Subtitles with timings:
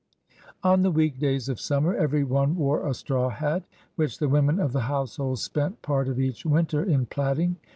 [0.63, 3.65] On the week days of sununer every one wore a straw hat
[3.97, 7.57] which the women of the household spent part of each winter in plaiting.